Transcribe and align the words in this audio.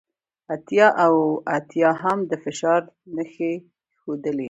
اتیا 0.53 0.87
اوه 1.05 1.25
اتیا 1.57 1.89
هم 2.01 2.19
د 2.29 2.31
فشار 2.43 2.81
نښې 3.15 3.53
ښودلې 3.99 4.39